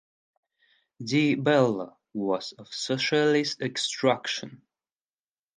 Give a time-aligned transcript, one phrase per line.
[0.97, 4.63] Di Bello was of socialist extraction.